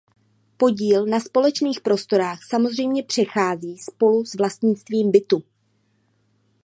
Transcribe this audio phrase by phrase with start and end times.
[0.57, 5.43] Podíl na společných prostorách samozřejmě přechází spolu s vlastnictvím bytu.